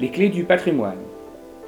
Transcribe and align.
Les 0.00 0.10
clés 0.12 0.28
du 0.28 0.44
patrimoine. 0.44 1.00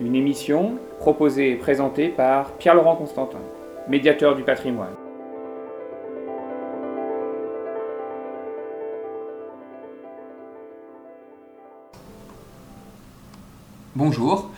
Une 0.00 0.14
émission 0.14 0.76
proposée 1.00 1.50
et 1.50 1.56
présentée 1.56 2.10
par 2.10 2.52
Pierre-Laurent 2.52 2.94
Constantin, 2.94 3.40
médiateur 3.88 4.36
du 4.36 4.44
patrimoine. 4.44 4.94
Bonjour, 13.96 14.48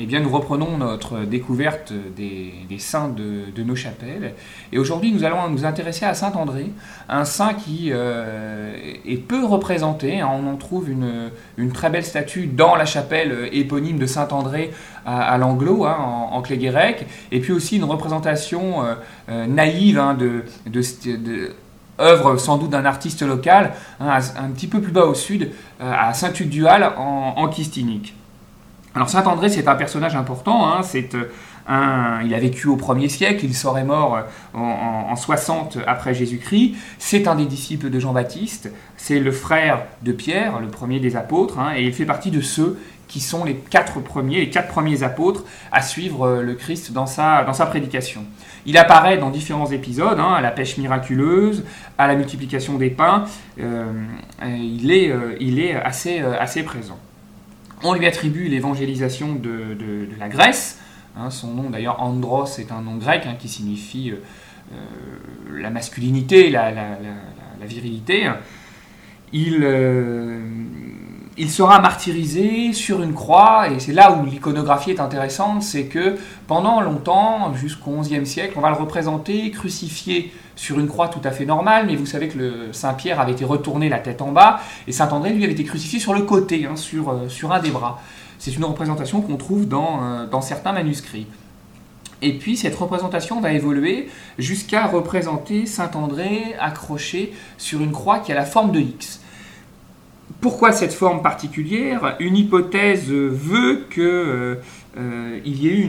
eh 0.00 0.06
bien, 0.06 0.20
nous 0.20 0.30
reprenons 0.30 0.78
notre 0.78 1.24
découverte 1.24 1.92
des, 2.16 2.78
saints 2.78 3.08
de, 3.08 3.62
nos 3.64 3.74
chapelles. 3.74 4.34
Et 4.72 4.78
aujourd'hui, 4.78 5.10
nous 5.12 5.24
allons 5.24 5.50
nous 5.50 5.64
intéresser 5.64 6.04
à 6.04 6.14
Saint 6.14 6.32
André, 6.34 6.70
un 7.08 7.24
saint 7.24 7.54
qui 7.54 7.88
euh, 7.90 8.76
est 9.04 9.16
peu 9.16 9.44
représenté. 9.44 10.20
Hein. 10.20 10.28
On 10.32 10.46
en 10.46 10.56
trouve 10.56 10.88
une, 10.88 11.72
très 11.72 11.90
belle 11.90 12.04
statue 12.04 12.46
dans 12.46 12.76
la 12.76 12.84
chapelle 12.84 13.48
éponyme 13.52 13.98
de 13.98 14.06
Saint 14.06 14.28
André 14.28 14.70
à, 15.04 15.36
l'anglo, 15.36 15.84
hein, 15.84 15.96
en, 16.30 16.40
clé 16.42 16.58
grecque. 16.58 17.04
Et 17.32 17.40
puis 17.40 17.52
aussi 17.52 17.76
une 17.76 17.84
représentation 17.84 18.84
euh, 18.84 18.94
euh, 19.30 19.46
naïve 19.46 19.98
hein, 19.98 20.16
œuvre 21.98 22.36
sans 22.36 22.58
doute 22.58 22.70
d'un 22.70 22.84
artiste 22.84 23.22
local, 23.22 23.72
un, 23.98 24.20
petit 24.54 24.68
peu 24.68 24.80
plus 24.80 24.92
bas 24.92 25.06
au 25.06 25.14
sud, 25.14 25.50
à 25.80 26.14
Saint-Tuc-du-Hal 26.14 26.92
en, 26.96 27.34
en 27.36 27.48
Kistinique. 27.48 28.14
Alors 28.98 29.08
Saint 29.08 29.22
André, 29.26 29.48
c'est 29.48 29.68
un 29.68 29.76
personnage 29.76 30.16
important. 30.16 30.68
Hein, 30.68 30.80
euh, 30.92 32.20
il 32.24 32.34
a 32.34 32.38
vécu 32.40 32.66
au 32.66 32.76
1er 32.76 33.08
siècle, 33.08 33.44
il 33.44 33.54
serait 33.54 33.84
mort 33.84 34.16
euh, 34.16 34.58
en, 34.58 35.14
60 35.14 35.78
après 35.86 36.14
Jésus-Christ. 36.14 36.74
C'est 36.98 37.28
un 37.28 37.36
des 37.36 37.44
disciples 37.44 37.90
de 37.90 38.00
Jean-Baptiste. 38.00 38.72
C'est 38.96 39.20
le 39.20 39.30
frère 39.30 39.84
de 40.02 40.10
Pierre, 40.10 40.58
le 40.58 40.66
premier 40.66 40.98
des 40.98 41.14
apôtres, 41.14 41.60
hein, 41.60 41.74
et 41.76 41.84
il 41.84 41.92
fait 41.92 42.06
partie 42.06 42.32
de 42.32 42.40
ceux 42.40 42.76
qui 43.06 43.20
sont 43.20 43.44
les 43.44 43.54
quatre 43.54 44.00
premiers, 44.00 44.40
les 44.40 44.50
quatre 44.50 44.66
premiers 44.66 45.04
apôtres 45.04 45.44
à 45.70 45.80
suivre 45.80 46.26
euh, 46.26 46.42
le 46.42 46.54
Christ 46.54 46.90
dans 46.90 47.06
sa, 47.06 47.44
prédication. 47.70 48.24
Il 48.66 48.76
apparaît 48.78 49.16
dans 49.16 49.30
différents 49.30 49.70
épisodes, 49.70 50.18
hein, 50.18 50.32
à 50.32 50.40
la 50.40 50.50
pêche 50.50 50.76
miraculeuse, 50.76 51.62
à 51.98 52.08
la 52.08 52.16
multiplication 52.16 52.78
des 52.78 52.90
pains. 52.90 53.26
il, 53.60 54.90
est, 54.90 55.76
assez 55.84 56.62
présent. 56.64 56.98
On 57.84 57.94
lui 57.94 58.06
attribue 58.06 58.48
l'évangélisation 58.48 59.34
de, 59.34 60.08
la 60.18 60.28
Grèce. 60.28 60.80
Hein, 61.16 61.30
son 61.30 61.54
nom 61.54 61.70
d'ailleurs, 61.70 62.02
Andros, 62.02 62.58
est 62.58 62.72
un 62.72 62.82
nom 62.82 62.96
grec 62.96 63.24
hein, 63.26 63.36
qui 63.38 63.48
signifie 63.48 64.10
euh, 64.10 64.16
euh, 64.72 65.60
la 65.60 65.70
masculinité, 65.70 66.50
la, 66.50 66.72
virilité. 67.62 68.30
Il, 69.32 69.62
euh, 69.62 70.40
il 71.38 71.50
sera 71.50 71.80
martyrisé 71.80 72.72
sur 72.72 73.02
une 73.02 73.14
croix, 73.14 73.68
et 73.68 73.78
c'est 73.78 73.92
là 73.92 74.12
où 74.12 74.26
l'iconographie 74.26 74.90
est 74.90 75.00
intéressante, 75.00 75.62
c'est 75.62 75.84
que 75.84 76.16
pendant 76.46 76.80
longtemps, 76.80 77.54
jusqu'au 77.54 77.92
XIe 78.00 78.26
siècle, 78.26 78.54
on 78.56 78.60
va 78.60 78.70
le 78.70 78.76
représenter 78.76 79.50
crucifié 79.50 80.32
sur 80.56 80.80
une 80.80 80.88
croix 80.88 81.08
tout 81.08 81.20
à 81.22 81.30
fait 81.30 81.44
normale, 81.44 81.86
mais 81.86 81.94
vous 81.94 82.06
savez 82.06 82.28
que 82.28 82.38
le 82.38 82.72
Saint-Pierre 82.72 83.20
avait 83.20 83.32
été 83.32 83.44
retourné 83.44 83.88
la 83.88 83.98
tête 83.98 84.20
en 84.20 84.32
bas, 84.32 84.60
et 84.88 84.92
Saint-André, 84.92 85.30
lui, 85.30 85.44
avait 85.44 85.52
été 85.52 85.64
crucifié 85.64 86.00
sur 86.00 86.12
le 86.12 86.22
côté, 86.22 86.66
hein, 86.66 86.74
sur, 86.74 87.10
euh, 87.10 87.28
sur 87.28 87.52
un 87.52 87.60
des 87.60 87.70
bras. 87.70 88.00
C'est 88.38 88.54
une 88.54 88.64
représentation 88.64 89.20
qu'on 89.20 89.36
trouve 89.36 89.68
dans, 89.68 90.00
euh, 90.02 90.26
dans 90.26 90.40
certains 90.40 90.72
manuscrits. 90.72 91.26
Et 92.20 92.36
puis 92.36 92.56
cette 92.56 92.74
représentation 92.74 93.40
va 93.40 93.52
évoluer 93.52 94.08
jusqu'à 94.38 94.86
représenter 94.86 95.66
Saint-André 95.66 96.56
accroché 96.58 97.32
sur 97.58 97.80
une 97.80 97.92
croix 97.92 98.18
qui 98.18 98.32
a 98.32 98.34
la 98.34 98.44
forme 98.44 98.72
de 98.72 98.80
X. 98.80 99.20
Pourquoi 100.40 100.70
cette 100.70 100.94
forme 100.94 101.20
particulière? 101.20 102.14
Une 102.20 102.36
hypothèse 102.36 103.10
veut 103.10 103.86
qu'il 103.92 104.02
euh, 104.04 104.54
euh, 104.96 105.40
y 105.44 105.66
ait 105.66 105.72
eu 105.72 105.82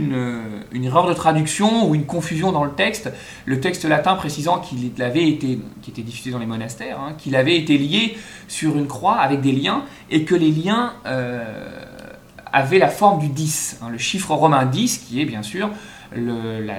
une, 0.74 0.84
erreur 0.84 1.08
de 1.08 1.14
traduction 1.14 1.88
ou 1.88 1.94
une 1.94 2.08
confusion 2.08 2.52
dans 2.52 2.64
le 2.64 2.72
texte. 2.72 3.12
Le 3.46 3.60
texte 3.60 3.86
latin 3.86 4.16
précisant 4.16 4.58
qu'il 4.58 5.04
avait 5.04 5.30
été, 5.30 5.60
qui 5.84 5.92
était 5.92 6.02
diffusé 6.02 6.32
dans 6.32 6.40
les 6.40 6.48
monastères, 6.48 7.00
hein, 7.00 7.14
qu'il 7.16 7.36
avait 7.36 7.58
été 7.58 7.78
lié 7.78 8.18
sur 8.48 8.76
une 8.76 8.88
croix 8.88 9.18
avec 9.18 9.42
des 9.42 9.52
liens 9.52 9.84
et 10.10 10.24
que 10.24 10.34
les 10.34 10.50
liens 10.50 10.94
euh, 11.06 11.44
avaient 12.52 12.80
la 12.80 12.90
forme 12.90 13.20
du 13.20 13.28
10, 13.28 13.82
hein, 13.84 13.90
le 13.92 14.00
chiffre 14.00 14.34
romain 14.34 14.66
10 14.66 14.98
qui 14.98 15.22
est 15.22 15.26
bien 15.26 15.44
sûr 15.44 15.70
la, 16.16 16.74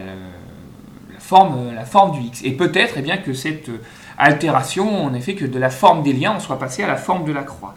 forme, 1.20 1.72
la 1.72 1.84
forme 1.84 2.18
du 2.18 2.26
X. 2.26 2.42
Et 2.42 2.50
peut-être 2.50 2.94
eh 2.96 3.02
bien, 3.02 3.16
que 3.16 3.32
cette 3.32 3.70
altération, 4.18 5.04
en 5.04 5.14
effet, 5.14 5.34
que 5.34 5.44
de 5.44 5.58
la 5.58 5.70
forme 5.70 6.02
des 6.02 6.12
liens, 6.12 6.34
on 6.36 6.40
soit 6.40 6.58
passé 6.58 6.82
à 6.82 6.86
la 6.86 6.96
forme 6.96 7.24
de 7.24 7.32
la 7.32 7.42
croix. 7.42 7.74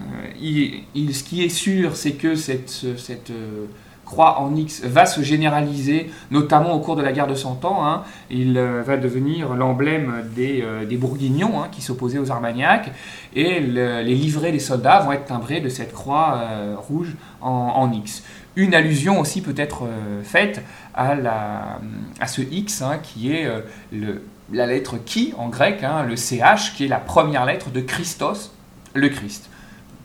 Euh, 0.00 0.82
il, 0.94 1.14
ce 1.14 1.22
qui 1.22 1.44
est 1.44 1.48
sûr, 1.48 1.96
c'est 1.96 2.12
que 2.12 2.34
cette, 2.34 2.70
cette 2.96 3.30
euh, 3.30 3.66
croix 4.04 4.40
en 4.40 4.54
X 4.54 4.82
va 4.84 5.06
se 5.06 5.22
généraliser, 5.22 6.10
notamment 6.30 6.72
au 6.72 6.80
cours 6.80 6.96
de 6.96 7.02
la 7.02 7.12
guerre 7.12 7.26
de 7.26 7.34
Cent 7.34 7.64
Ans. 7.64 7.86
Hein. 7.86 8.02
Il 8.30 8.58
euh, 8.58 8.82
va 8.82 8.96
devenir 8.96 9.54
l'emblème 9.54 10.24
des, 10.34 10.64
des, 10.88 10.96
Bourguignons 10.96 11.62
hein, 11.62 11.68
qui 11.70 11.80
s'opposaient 11.80 12.18
aux 12.18 12.30
Armagnacs, 12.30 12.90
et 13.34 13.60
les 13.60 14.14
livrets 14.14 14.52
des 14.52 14.58
soldats 14.58 15.00
vont 15.00 15.12
être 15.12 15.26
timbrés 15.26 15.60
de 15.60 15.68
cette 15.68 15.92
croix 15.92 16.40
rouge 16.76 17.14
en, 17.40 17.50
en, 17.50 17.92
X. 17.92 18.22
Une 18.56 18.74
allusion 18.74 19.20
aussi 19.20 19.40
peut 19.40 19.54
être 19.56 19.88
faite 20.22 20.62
à, 20.94 21.78
ce 22.26 22.40
X 22.40 22.82
hein, 22.82 22.98
qui 23.02 23.32
est 23.32 23.48
le, 23.92 24.22
la 24.52 24.66
lettre 24.66 24.96
qui 25.04 25.34
en 25.36 25.48
grec, 25.48 25.82
hein, 25.82 26.04
le 26.04 26.16
CH, 26.16 26.74
qui 26.76 26.84
est 26.84 26.88
la 26.88 27.00
première 27.00 27.46
lettre 27.46 27.70
de 27.70 27.80
Christos, 27.80 28.52
le 28.94 29.08
Christ. 29.08 29.50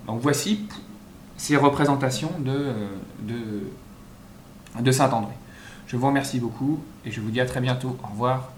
Donc 0.08 0.20
voici 0.22 0.66
ces 1.38 1.58
représentations 1.58 2.32
de, 2.40 2.74
de 4.80 4.92
Saint-André. 4.92 5.34
Je 5.90 5.98
vous 5.98 6.06
remercie 6.06 6.40
beaucoup 6.40 6.80
et 7.04 7.10
je 7.10 7.20
vous 7.20 7.32
dis 7.32 7.42
à 7.42 7.48
très 7.48 7.62
bientôt. 7.62 7.98
Au 8.04 8.12
revoir. 8.12 8.52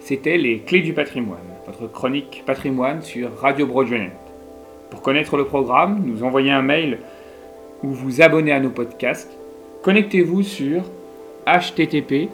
C'était 0.00 0.36
Les 0.36 0.60
Clés 0.60 0.82
du 0.82 0.92
patrimoine, 0.92 1.38
votre 1.66 1.86
chronique 1.86 2.42
patrimoine 2.44 3.00
sur 3.00 3.34
Radio 3.38 3.66
Broadway. 3.66 4.10
Pour 4.90 5.02
connaître 5.02 5.36
le 5.36 5.44
programme, 5.44 6.02
nous 6.04 6.24
envoyez 6.24 6.50
un 6.50 6.62
mail 6.62 6.98
ou 7.82 7.90
vous 7.90 8.20
abonner 8.20 8.52
à 8.52 8.60
nos 8.60 8.70
podcasts 8.70 9.30
connectez-vous 9.82 10.42
sur 10.42 10.82
http 11.46 12.28